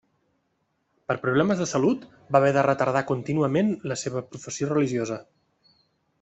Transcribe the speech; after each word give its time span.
Per 1.11 1.15
problemes 1.25 1.59
de 1.63 1.67
salut 1.71 2.07
va 2.13 2.39
haver 2.41 2.49
de 2.57 2.63
retardar 2.69 3.05
contínuament 3.13 3.71
la 3.93 3.99
seva 4.05 4.25
professió 4.33 4.73
religiosa. 4.73 5.21